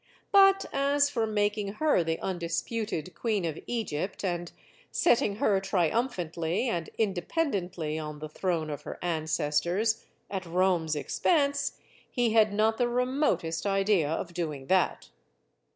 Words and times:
But 0.31 0.65
as 0.73 1.11
for 1.11 1.27
making 1.27 1.73
her 1.73 2.03
the 2.03 2.19
undisputed 2.21 3.13
Queen 3.13 3.45
of 3.45 3.59
Egypt 3.67 4.23
and 4.25 4.51
setting 4.89 5.35
her 5.35 5.59
triumphantly 5.61 6.67
and 6.67 6.89
in 6.97 7.13
dependently 7.13 7.99
on 7.99 8.17
the 8.17 8.27
throne 8.27 8.71
of 8.71 8.81
her 8.81 8.97
ancestors, 9.03 10.03
at 10.27 10.43
Rome's 10.47 10.95
expense 10.95 11.73
he 12.09 12.31
had 12.31 12.51
not 12.51 12.79
the 12.79 12.87
remotest 12.89 13.67
idea 13.67 14.09
of 14.09 14.33
doing 14.33 14.65
that. 14.65 15.09